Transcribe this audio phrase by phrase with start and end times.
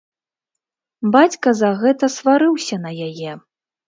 [1.15, 3.35] Бацька за гэта сварыўся на яе.